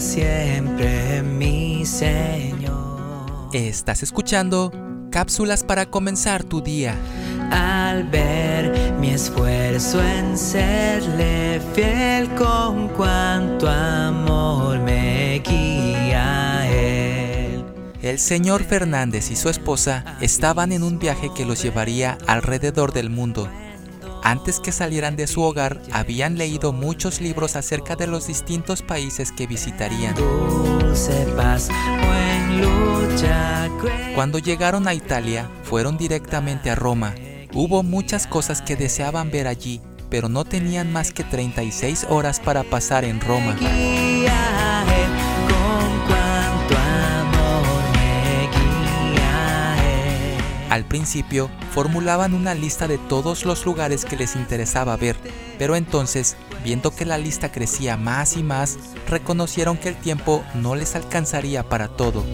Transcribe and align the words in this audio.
siempre, 0.00 1.22
mi 1.22 1.84
Señor. 1.86 3.48
Estás 3.52 4.02
escuchando 4.02 4.72
cápsulas 5.10 5.62
para 5.62 5.86
comenzar 5.86 6.42
tu 6.42 6.60
día. 6.60 6.96
Al 7.50 8.04
ver 8.04 8.94
mi 8.98 9.10
esfuerzo 9.10 10.02
en 10.02 10.36
serle 10.36 11.60
fiel 11.74 12.28
con 12.34 12.88
cuanto 12.88 13.68
amor 13.68 14.80
me 14.80 15.40
guía 15.46 16.66
él. 16.68 17.64
El 18.02 18.18
señor 18.18 18.64
Fernández 18.64 19.30
y 19.30 19.36
su 19.36 19.48
esposa 19.48 20.16
estaban 20.20 20.72
en 20.72 20.82
un 20.82 20.98
viaje 20.98 21.30
que 21.34 21.46
los 21.46 21.62
llevaría 21.62 22.18
alrededor 22.26 22.92
del 22.92 23.10
mundo. 23.10 23.48
Antes 24.24 24.58
que 24.58 24.72
salieran 24.72 25.16
de 25.16 25.26
su 25.26 25.42
hogar, 25.42 25.82
habían 25.92 26.38
leído 26.38 26.72
muchos 26.72 27.20
libros 27.20 27.56
acerca 27.56 27.94
de 27.94 28.06
los 28.06 28.26
distintos 28.26 28.80
países 28.80 29.30
que 29.32 29.46
visitarían. 29.46 30.14
Cuando 34.14 34.38
llegaron 34.38 34.88
a 34.88 34.94
Italia, 34.94 35.50
fueron 35.62 35.98
directamente 35.98 36.70
a 36.70 36.74
Roma. 36.74 37.14
Hubo 37.52 37.82
muchas 37.82 38.26
cosas 38.26 38.62
que 38.62 38.76
deseaban 38.76 39.30
ver 39.30 39.46
allí, 39.46 39.82
pero 40.08 40.30
no 40.30 40.46
tenían 40.46 40.90
más 40.90 41.12
que 41.12 41.22
36 41.22 42.06
horas 42.08 42.40
para 42.40 42.62
pasar 42.62 43.04
en 43.04 43.20
Roma. 43.20 43.54
Al 50.74 50.84
principio, 50.86 51.52
formulaban 51.70 52.34
una 52.34 52.52
lista 52.52 52.88
de 52.88 52.98
todos 52.98 53.44
los 53.44 53.64
lugares 53.64 54.04
que 54.04 54.16
les 54.16 54.34
interesaba 54.34 54.96
ver, 54.96 55.14
pero 55.56 55.76
entonces, 55.76 56.36
viendo 56.64 56.90
que 56.90 57.04
la 57.04 57.16
lista 57.16 57.52
crecía 57.52 57.96
más 57.96 58.36
y 58.36 58.42
más, 58.42 58.76
reconocieron 59.06 59.76
que 59.76 59.90
el 59.90 59.94
tiempo 59.94 60.44
no 60.52 60.74
les 60.74 60.96
alcanzaría 60.96 61.68
para 61.68 61.86
todo. 61.86 62.24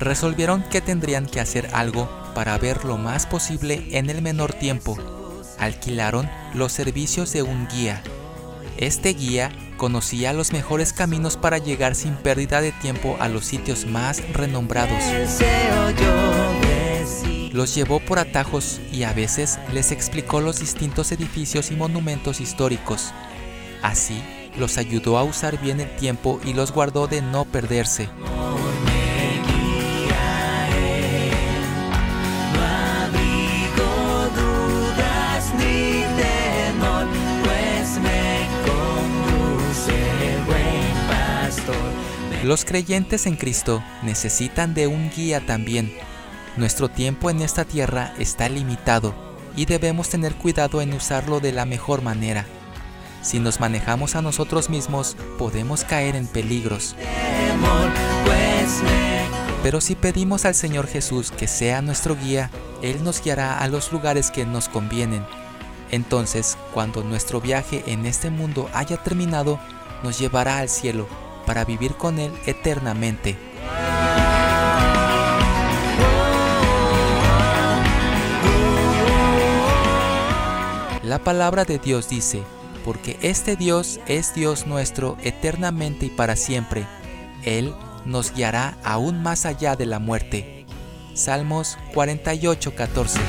Resolvieron 0.00 0.64
que 0.64 0.80
tendrían 0.80 1.26
que 1.26 1.38
hacer 1.38 1.70
algo 1.74 2.10
para 2.34 2.58
ver 2.58 2.84
lo 2.84 2.98
más 2.98 3.26
posible 3.26 3.86
en 3.96 4.10
el 4.10 4.20
menor 4.20 4.52
tiempo. 4.52 4.98
Alquilaron 5.60 6.28
los 6.54 6.72
servicios 6.72 7.32
de 7.32 7.44
un 7.44 7.68
guía. 7.68 8.02
Este 8.78 9.10
guía 9.10 9.52
conocía 9.76 10.32
los 10.32 10.52
mejores 10.52 10.92
caminos 10.92 11.36
para 11.36 11.58
llegar 11.58 11.94
sin 11.94 12.14
pérdida 12.14 12.60
de 12.60 12.72
tiempo 12.72 13.16
a 13.20 13.28
los 13.28 13.44
sitios 13.44 13.86
más 13.86 14.22
renombrados. 14.32 15.02
Los 17.52 17.74
llevó 17.74 18.00
por 18.00 18.18
atajos 18.18 18.80
y 18.92 19.04
a 19.04 19.12
veces 19.12 19.58
les 19.72 19.92
explicó 19.92 20.40
los 20.40 20.58
distintos 20.58 21.12
edificios 21.12 21.70
y 21.70 21.76
monumentos 21.76 22.40
históricos. 22.40 23.12
Así, 23.82 24.20
los 24.58 24.78
ayudó 24.78 25.18
a 25.18 25.22
usar 25.22 25.60
bien 25.60 25.80
el 25.80 25.94
tiempo 25.96 26.40
y 26.44 26.52
los 26.52 26.72
guardó 26.72 27.06
de 27.06 27.22
no 27.22 27.44
perderse. 27.44 28.08
Los 42.44 42.66
creyentes 42.66 43.24
en 43.24 43.36
Cristo 43.36 43.82
necesitan 44.02 44.74
de 44.74 44.86
un 44.86 45.10
guía 45.10 45.46
también. 45.46 45.90
Nuestro 46.58 46.90
tiempo 46.90 47.30
en 47.30 47.40
esta 47.40 47.64
tierra 47.64 48.12
está 48.18 48.50
limitado 48.50 49.14
y 49.56 49.64
debemos 49.64 50.10
tener 50.10 50.34
cuidado 50.34 50.82
en 50.82 50.92
usarlo 50.92 51.40
de 51.40 51.52
la 51.52 51.64
mejor 51.64 52.02
manera. 52.02 52.44
Si 53.22 53.38
nos 53.40 53.60
manejamos 53.60 54.14
a 54.14 54.20
nosotros 54.20 54.68
mismos, 54.68 55.16
podemos 55.38 55.84
caer 55.84 56.16
en 56.16 56.26
peligros. 56.26 56.94
Pero 59.62 59.80
si 59.80 59.94
pedimos 59.94 60.44
al 60.44 60.54
Señor 60.54 60.86
Jesús 60.86 61.30
que 61.30 61.48
sea 61.48 61.80
nuestro 61.80 62.14
guía, 62.14 62.50
Él 62.82 63.02
nos 63.02 63.24
guiará 63.24 63.58
a 63.60 63.68
los 63.68 63.90
lugares 63.90 64.30
que 64.30 64.44
nos 64.44 64.68
convienen. 64.68 65.24
Entonces, 65.90 66.58
cuando 66.74 67.02
nuestro 67.04 67.40
viaje 67.40 67.82
en 67.86 68.04
este 68.04 68.28
mundo 68.28 68.68
haya 68.74 68.98
terminado, 68.98 69.58
nos 70.02 70.18
llevará 70.18 70.58
al 70.58 70.68
cielo 70.68 71.08
para 71.46 71.64
vivir 71.64 71.94
con 71.94 72.18
Él 72.18 72.32
eternamente. 72.46 73.36
La 81.02 81.18
palabra 81.18 81.64
de 81.64 81.78
Dios 81.78 82.08
dice, 82.08 82.42
porque 82.84 83.18
este 83.22 83.56
Dios 83.56 84.00
es 84.06 84.34
Dios 84.34 84.66
nuestro 84.66 85.16
eternamente 85.22 86.06
y 86.06 86.10
para 86.10 86.34
siempre. 86.34 86.86
Él 87.44 87.74
nos 88.04 88.34
guiará 88.34 88.78
aún 88.82 89.22
más 89.22 89.46
allá 89.46 89.76
de 89.76 89.86
la 89.86 89.98
muerte. 89.98 90.66
Salmos 91.14 91.78
48, 91.92 92.74
14. 92.74 93.20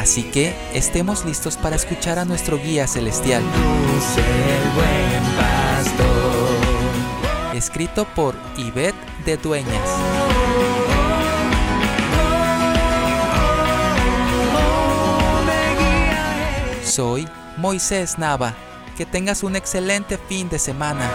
Así 0.00 0.22
que 0.22 0.54
estemos 0.72 1.26
listos 1.26 1.58
para 1.58 1.76
escuchar 1.76 2.18
a 2.18 2.24
nuestro 2.24 2.56
guía 2.56 2.86
celestial. 2.86 3.42
Escrito 7.52 8.06
por 8.14 8.34
Ivette 8.56 8.96
de 9.26 9.36
Dueñas. 9.36 9.90
Soy 16.82 17.28
Moisés 17.58 18.16
Nava. 18.16 18.54
Que 18.96 19.04
tengas 19.04 19.42
un 19.42 19.54
excelente 19.54 20.16
fin 20.16 20.48
de 20.48 20.58
semana. 20.58 21.10